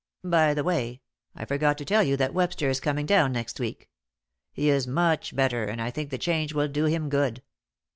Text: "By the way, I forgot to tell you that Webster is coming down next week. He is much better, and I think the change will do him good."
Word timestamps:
"By 0.23 0.55
the 0.55 0.63
way, 0.63 0.99
I 1.35 1.45
forgot 1.45 1.77
to 1.77 1.85
tell 1.85 2.01
you 2.01 2.17
that 2.17 2.33
Webster 2.33 2.67
is 2.71 2.79
coming 2.79 3.05
down 3.05 3.31
next 3.33 3.59
week. 3.59 3.87
He 4.51 4.67
is 4.67 4.87
much 4.87 5.35
better, 5.35 5.63
and 5.65 5.79
I 5.79 5.91
think 5.91 6.09
the 6.09 6.17
change 6.17 6.55
will 6.55 6.67
do 6.69 6.85
him 6.85 7.07
good." 7.07 7.43